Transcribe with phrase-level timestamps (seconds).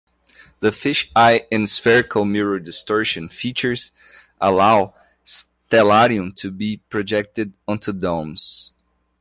[0.61, 3.91] The fisheye and spherical mirror distortion features
[4.39, 8.73] allow Stellarium to be projected onto domes.